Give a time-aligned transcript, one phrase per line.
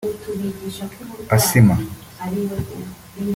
[1.39, 1.75] asima